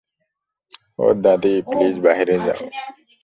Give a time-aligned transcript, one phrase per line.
[0.99, 2.61] ওহ দাদী, প্লিজ বাহিরে যাও!